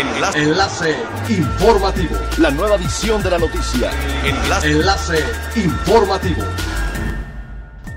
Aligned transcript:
Enlace. 0.00 0.38
Enlace 0.38 0.96
informativo. 1.28 2.16
La 2.38 2.50
nueva 2.50 2.76
edición 2.76 3.22
de 3.22 3.30
la 3.30 3.38
noticia. 3.38 3.90
Enlace. 4.24 4.70
Enlace 4.70 5.24
informativo. 5.56 6.42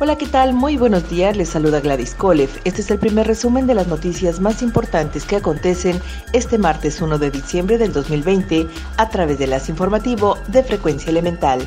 Hola, 0.00 0.18
¿qué 0.18 0.26
tal? 0.26 0.52
Muy 0.52 0.76
buenos 0.76 1.08
días, 1.08 1.36
les 1.36 1.50
saluda 1.50 1.78
Gladys 1.78 2.16
Kolev. 2.16 2.50
Este 2.64 2.80
es 2.80 2.90
el 2.90 2.98
primer 2.98 3.28
resumen 3.28 3.68
de 3.68 3.76
las 3.76 3.86
noticias 3.86 4.40
más 4.40 4.62
importantes 4.62 5.24
que 5.24 5.36
acontecen 5.36 6.02
este 6.32 6.58
martes 6.58 7.00
1 7.00 7.18
de 7.18 7.30
diciembre 7.30 7.78
del 7.78 7.92
2020 7.92 8.66
a 8.96 9.08
través 9.08 9.38
de 9.38 9.46
las 9.46 9.68
informativo 9.68 10.38
de 10.48 10.64
frecuencia 10.64 11.10
elemental. 11.10 11.60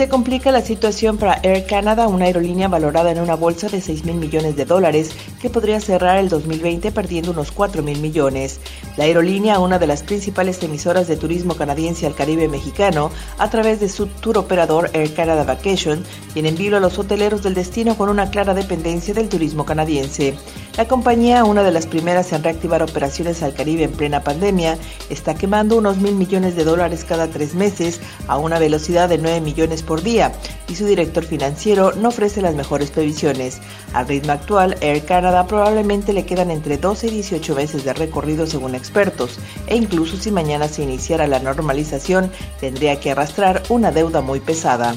Se 0.00 0.08
complica 0.08 0.50
la 0.50 0.62
situación 0.62 1.18
para 1.18 1.40
Air 1.42 1.66
Canada, 1.66 2.08
una 2.08 2.24
aerolínea 2.24 2.68
valorada 2.68 3.10
en 3.10 3.20
una 3.20 3.34
bolsa 3.34 3.68
de 3.68 3.82
6 3.82 4.06
mil 4.06 4.14
millones 4.14 4.56
de 4.56 4.64
dólares 4.64 5.10
que 5.42 5.50
podría 5.50 5.78
cerrar 5.78 6.16
el 6.16 6.30
2020 6.30 6.90
perdiendo 6.90 7.32
unos 7.32 7.52
4 7.52 7.82
mil 7.82 8.00
millones. 8.00 8.60
La 8.96 9.04
aerolínea, 9.04 9.58
una 9.58 9.78
de 9.78 9.86
las 9.86 10.02
principales 10.02 10.62
emisoras 10.62 11.06
de 11.06 11.18
turismo 11.18 11.54
canadiense 11.54 12.06
al 12.06 12.14
Caribe 12.14 12.48
mexicano, 12.48 13.10
a 13.36 13.50
través 13.50 13.78
de 13.78 13.90
su 13.90 14.06
tour 14.06 14.38
operador 14.38 14.88
Air 14.94 15.12
Canada 15.12 15.44
Vacation, 15.44 16.02
tiene 16.32 16.48
en 16.48 16.56
vilo 16.56 16.78
a 16.78 16.80
los 16.80 16.98
hoteleros 16.98 17.42
del 17.42 17.52
destino 17.52 17.94
con 17.98 18.08
una 18.08 18.30
clara 18.30 18.54
dependencia 18.54 19.12
del 19.12 19.28
turismo 19.28 19.66
canadiense. 19.66 20.34
La 20.80 20.88
compañía, 20.88 21.44
una 21.44 21.62
de 21.62 21.72
las 21.72 21.86
primeras 21.86 22.32
en 22.32 22.42
reactivar 22.42 22.82
operaciones 22.82 23.42
al 23.42 23.52
Caribe 23.52 23.84
en 23.84 23.92
plena 23.92 24.24
pandemia, 24.24 24.78
está 25.10 25.34
quemando 25.34 25.76
unos 25.76 25.98
mil 25.98 26.14
millones 26.14 26.56
de 26.56 26.64
dólares 26.64 27.04
cada 27.04 27.26
tres 27.26 27.54
meses 27.54 28.00
a 28.28 28.38
una 28.38 28.58
velocidad 28.58 29.06
de 29.10 29.18
9 29.18 29.42
millones 29.42 29.82
por 29.82 30.02
día 30.02 30.32
y 30.68 30.76
su 30.76 30.86
director 30.86 31.22
financiero 31.22 31.92
no 31.92 32.08
ofrece 32.08 32.40
las 32.40 32.54
mejores 32.54 32.90
previsiones. 32.90 33.60
Al 33.92 34.08
ritmo 34.08 34.32
actual, 34.32 34.78
Air 34.80 35.04
Canada 35.04 35.46
probablemente 35.46 36.14
le 36.14 36.24
quedan 36.24 36.50
entre 36.50 36.78
12 36.78 37.08
y 37.08 37.10
18 37.10 37.54
meses 37.56 37.84
de 37.84 37.92
recorrido 37.92 38.46
según 38.46 38.74
expertos 38.74 39.38
e 39.66 39.76
incluso 39.76 40.16
si 40.16 40.30
mañana 40.30 40.66
se 40.66 40.82
iniciara 40.82 41.26
la 41.26 41.40
normalización 41.40 42.32
tendría 42.58 42.98
que 43.00 43.10
arrastrar 43.10 43.62
una 43.68 43.92
deuda 43.92 44.22
muy 44.22 44.40
pesada. 44.40 44.94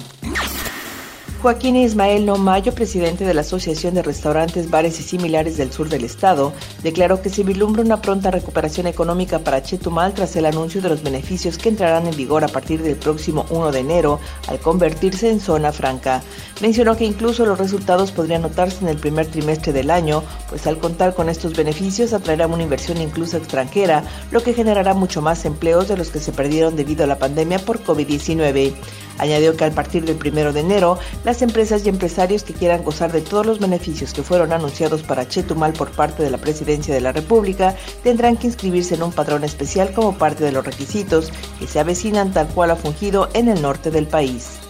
Joaquín 1.43 1.75
Ismael 1.75 2.25
Nomayo, 2.25 2.73
presidente 2.73 3.25
de 3.25 3.33
la 3.33 3.41
Asociación 3.41 3.95
de 3.95 4.01
Restaurantes, 4.01 4.69
Bares 4.69 4.97
y 5.01 5.03
Similares 5.03 5.57
del 5.57 5.73
Sur 5.73 5.89
del 5.89 6.05
Estado, 6.05 6.53
declaró 6.83 7.21
que 7.21 7.29
se 7.29 7.43
vislumbra 7.43 7.81
una 7.81 8.01
pronta 8.01 8.31
recuperación 8.31 8.87
económica 8.87 9.39
para 9.39 9.61
Chetumal 9.61 10.13
tras 10.13 10.37
el 10.37 10.45
anuncio 10.45 10.81
de 10.81 10.87
los 10.87 11.03
beneficios 11.03 11.57
que 11.57 11.67
entrarán 11.67 12.07
en 12.07 12.15
vigor 12.15 12.45
a 12.45 12.47
partir 12.47 12.81
del 12.81 12.95
próximo 12.95 13.45
1 13.49 13.73
de 13.73 13.79
enero 13.81 14.21
al 14.47 14.59
convertirse 14.59 15.29
en 15.29 15.41
zona 15.41 15.73
franca. 15.73 16.23
Mencionó 16.61 16.95
que 16.95 17.03
incluso 17.03 17.45
los 17.45 17.59
resultados 17.59 18.13
podrían 18.13 18.43
notarse 18.43 18.77
en 18.81 18.87
el 18.87 18.97
primer 18.97 19.25
trimestre 19.25 19.73
del 19.73 19.91
año, 19.91 20.23
pues 20.47 20.65
al 20.65 20.77
contar 20.77 21.13
con 21.13 21.27
estos 21.27 21.57
beneficios 21.57 22.13
atraerá 22.13 22.47
una 22.47 22.63
inversión 22.63 23.01
incluso 23.01 23.35
extranjera, 23.35 24.05
lo 24.31 24.41
que 24.43 24.53
generará 24.53 24.93
mucho 24.93 25.21
más 25.21 25.43
empleos 25.43 25.89
de 25.89 25.97
los 25.97 26.09
que 26.09 26.21
se 26.21 26.31
perdieron 26.31 26.77
debido 26.77 27.03
a 27.03 27.07
la 27.07 27.19
pandemia 27.19 27.59
por 27.59 27.83
COVID-19. 27.83 28.73
Añadió 29.17 29.55
que 29.55 29.65
a 29.65 29.71
partir 29.71 30.05
del 30.05 30.17
1 30.17 30.53
de 30.53 30.59
enero, 30.59 30.97
las 31.23 31.41
empresas 31.41 31.85
y 31.85 31.89
empresarios 31.89 32.43
que 32.43 32.53
quieran 32.53 32.83
gozar 32.83 33.11
de 33.11 33.21
todos 33.21 33.45
los 33.45 33.59
beneficios 33.59 34.13
que 34.13 34.23
fueron 34.23 34.53
anunciados 34.53 35.03
para 35.03 35.27
Chetumal 35.27 35.73
por 35.73 35.91
parte 35.91 36.23
de 36.23 36.31
la 36.31 36.37
Presidencia 36.37 36.93
de 36.93 37.01
la 37.01 37.11
República 37.11 37.75
tendrán 38.03 38.37
que 38.37 38.47
inscribirse 38.47 38.95
en 38.95 39.03
un 39.03 39.11
padrón 39.11 39.43
especial 39.43 39.93
como 39.93 40.17
parte 40.17 40.43
de 40.43 40.51
los 40.51 40.65
requisitos 40.65 41.31
que 41.59 41.67
se 41.67 41.79
avecinan 41.79 42.33
tal 42.33 42.47
cual 42.47 42.71
ha 42.71 42.75
fungido 42.75 43.29
en 43.33 43.47
el 43.47 43.61
norte 43.61 43.91
del 43.91 44.07
país. 44.07 44.62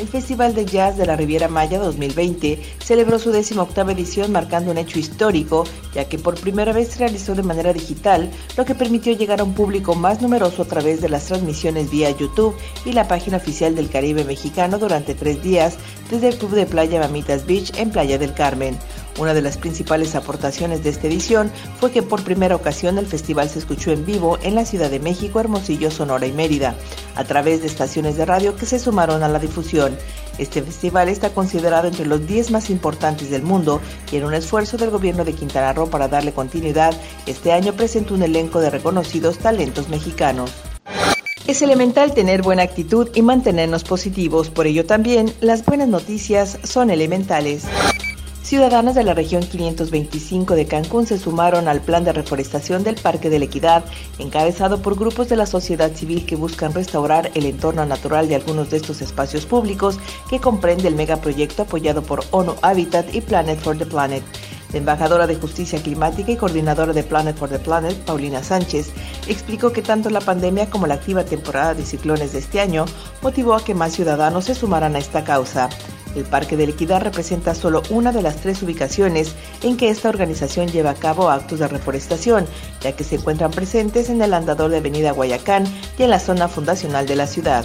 El 0.00 0.08
Festival 0.08 0.54
de 0.54 0.64
Jazz 0.64 0.96
de 0.96 1.04
la 1.04 1.14
Riviera 1.14 1.48
Maya 1.48 1.78
2020 1.78 2.58
celebró 2.82 3.18
su 3.18 3.32
18 3.32 3.82
edición 3.90 4.32
marcando 4.32 4.70
un 4.70 4.78
hecho 4.78 4.98
histórico, 4.98 5.64
ya 5.94 6.06
que 6.06 6.18
por 6.18 6.40
primera 6.40 6.72
vez 6.72 6.88
se 6.88 7.00
realizó 7.00 7.34
de 7.34 7.42
manera 7.42 7.74
digital, 7.74 8.30
lo 8.56 8.64
que 8.64 8.74
permitió 8.74 9.14
llegar 9.14 9.40
a 9.40 9.44
un 9.44 9.52
público 9.52 9.94
más 9.94 10.22
numeroso 10.22 10.62
a 10.62 10.64
través 10.64 11.02
de 11.02 11.10
las 11.10 11.26
transmisiones 11.26 11.90
vía 11.90 12.08
YouTube 12.12 12.56
y 12.86 12.94
la 12.94 13.08
página 13.08 13.36
oficial 13.36 13.74
del 13.74 13.90
Caribe 13.90 14.24
mexicano 14.24 14.78
durante 14.78 15.14
tres 15.14 15.42
días 15.42 15.76
desde 16.10 16.28
el 16.28 16.38
Club 16.38 16.52
de 16.52 16.64
Playa 16.64 16.98
Mamitas 16.98 17.44
Beach 17.44 17.70
en 17.76 17.90
Playa 17.90 18.16
del 18.16 18.32
Carmen. 18.32 18.78
Una 19.20 19.34
de 19.34 19.42
las 19.42 19.58
principales 19.58 20.14
aportaciones 20.14 20.82
de 20.82 20.88
esta 20.88 21.06
edición 21.06 21.52
fue 21.78 21.90
que 21.90 22.02
por 22.02 22.24
primera 22.24 22.56
ocasión 22.56 22.96
el 22.96 23.06
festival 23.06 23.50
se 23.50 23.58
escuchó 23.58 23.90
en 23.90 24.06
vivo 24.06 24.38
en 24.40 24.54
la 24.54 24.64
Ciudad 24.64 24.88
de 24.88 24.98
México, 24.98 25.38
Hermosillo, 25.40 25.90
Sonora 25.90 26.26
y 26.26 26.32
Mérida, 26.32 26.74
a 27.16 27.24
través 27.24 27.60
de 27.60 27.66
estaciones 27.66 28.16
de 28.16 28.24
radio 28.24 28.56
que 28.56 28.64
se 28.64 28.78
sumaron 28.78 29.22
a 29.22 29.28
la 29.28 29.38
difusión. 29.38 29.94
Este 30.38 30.62
festival 30.62 31.10
está 31.10 31.34
considerado 31.34 31.86
entre 31.86 32.06
los 32.06 32.26
10 32.26 32.50
más 32.50 32.70
importantes 32.70 33.28
del 33.28 33.42
mundo 33.42 33.82
y 34.10 34.16
en 34.16 34.24
un 34.24 34.32
esfuerzo 34.32 34.78
del 34.78 34.88
gobierno 34.88 35.22
de 35.22 35.34
Quintana 35.34 35.74
Roo 35.74 35.90
para 35.90 36.08
darle 36.08 36.32
continuidad, 36.32 36.94
este 37.26 37.52
año 37.52 37.74
presentó 37.74 38.14
un 38.14 38.22
elenco 38.22 38.58
de 38.58 38.70
reconocidos 38.70 39.36
talentos 39.36 39.90
mexicanos. 39.90 40.50
Es 41.46 41.60
elemental 41.60 42.14
tener 42.14 42.40
buena 42.40 42.62
actitud 42.62 43.10
y 43.14 43.20
mantenernos 43.20 43.84
positivos, 43.84 44.48
por 44.48 44.66
ello 44.66 44.86
también 44.86 45.30
las 45.42 45.62
buenas 45.66 45.88
noticias 45.88 46.58
son 46.62 46.88
elementales. 46.88 47.64
Ciudadanos 48.50 48.96
de 48.96 49.04
la 49.04 49.14
región 49.14 49.44
525 49.44 50.56
de 50.56 50.66
Cancún 50.66 51.06
se 51.06 51.18
sumaron 51.18 51.68
al 51.68 51.80
plan 51.82 52.02
de 52.02 52.12
reforestación 52.12 52.82
del 52.82 52.96
Parque 52.96 53.30
de 53.30 53.38
la 53.38 53.44
Equidad, 53.44 53.84
encabezado 54.18 54.82
por 54.82 54.98
grupos 54.98 55.28
de 55.28 55.36
la 55.36 55.46
sociedad 55.46 55.94
civil 55.94 56.26
que 56.26 56.34
buscan 56.34 56.74
restaurar 56.74 57.30
el 57.36 57.46
entorno 57.46 57.86
natural 57.86 58.26
de 58.26 58.34
algunos 58.34 58.68
de 58.70 58.78
estos 58.78 59.02
espacios 59.02 59.46
públicos 59.46 60.00
que 60.28 60.40
comprende 60.40 60.88
el 60.88 60.96
megaproyecto 60.96 61.62
apoyado 61.62 62.02
por 62.02 62.24
ONU 62.32 62.56
Habitat 62.60 63.14
y 63.14 63.20
Planet 63.20 63.60
for 63.60 63.78
the 63.78 63.86
Planet. 63.86 64.24
La 64.72 64.78
embajadora 64.78 65.28
de 65.28 65.36
Justicia 65.36 65.80
Climática 65.80 66.32
y 66.32 66.36
coordinadora 66.36 66.92
de 66.92 67.04
Planet 67.04 67.36
for 67.36 67.48
the 67.48 67.60
Planet, 67.60 67.96
Paulina 67.98 68.42
Sánchez, 68.42 68.90
explicó 69.28 69.72
que 69.72 69.82
tanto 69.82 70.10
la 70.10 70.20
pandemia 70.20 70.68
como 70.68 70.88
la 70.88 70.94
activa 70.94 71.22
temporada 71.22 71.74
de 71.74 71.84
ciclones 71.84 72.32
de 72.32 72.40
este 72.40 72.60
año 72.60 72.84
motivó 73.22 73.54
a 73.54 73.64
que 73.64 73.76
más 73.76 73.92
ciudadanos 73.92 74.46
se 74.46 74.56
sumaran 74.56 74.96
a 74.96 74.98
esta 74.98 75.22
causa. 75.22 75.68
El 76.14 76.24
Parque 76.24 76.56
de 76.56 76.66
la 76.66 76.72
Equidad 76.72 77.02
representa 77.02 77.54
solo 77.54 77.82
una 77.90 78.12
de 78.12 78.22
las 78.22 78.36
tres 78.36 78.62
ubicaciones 78.62 79.34
en 79.62 79.76
que 79.76 79.90
esta 79.90 80.08
organización 80.08 80.68
lleva 80.68 80.90
a 80.90 80.94
cabo 80.94 81.30
actos 81.30 81.58
de 81.58 81.68
reforestación, 81.68 82.46
ya 82.80 82.92
que 82.92 83.04
se 83.04 83.16
encuentran 83.16 83.50
presentes 83.50 84.10
en 84.10 84.20
el 84.22 84.34
andador 84.34 84.70
de 84.70 84.78
Avenida 84.78 85.12
Guayacán 85.12 85.64
y 85.98 86.02
en 86.02 86.10
la 86.10 86.18
zona 86.18 86.48
fundacional 86.48 87.06
de 87.06 87.16
la 87.16 87.26
ciudad. 87.26 87.64